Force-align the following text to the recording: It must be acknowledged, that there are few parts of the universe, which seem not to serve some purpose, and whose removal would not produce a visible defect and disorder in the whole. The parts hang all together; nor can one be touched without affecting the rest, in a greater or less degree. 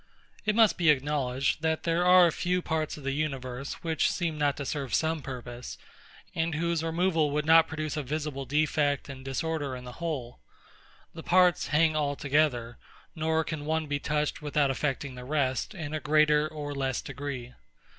It 0.47 0.55
must 0.55 0.79
be 0.79 0.89
acknowledged, 0.89 1.61
that 1.61 1.83
there 1.83 2.03
are 2.03 2.31
few 2.31 2.63
parts 2.63 2.97
of 2.97 3.03
the 3.03 3.11
universe, 3.11 3.83
which 3.83 4.09
seem 4.09 4.35
not 4.35 4.57
to 4.57 4.65
serve 4.65 4.95
some 4.95 5.21
purpose, 5.21 5.77
and 6.33 6.55
whose 6.55 6.81
removal 6.83 7.29
would 7.29 7.45
not 7.45 7.67
produce 7.67 7.95
a 7.95 8.01
visible 8.01 8.45
defect 8.45 9.09
and 9.09 9.23
disorder 9.23 9.75
in 9.75 9.83
the 9.83 9.91
whole. 10.01 10.39
The 11.13 11.21
parts 11.21 11.67
hang 11.67 11.95
all 11.95 12.15
together; 12.15 12.79
nor 13.15 13.43
can 13.43 13.63
one 13.63 13.85
be 13.85 13.99
touched 13.99 14.41
without 14.41 14.71
affecting 14.71 15.13
the 15.13 15.23
rest, 15.23 15.75
in 15.75 15.93
a 15.93 15.99
greater 15.99 16.47
or 16.47 16.73
less 16.73 17.03
degree. 17.03 17.53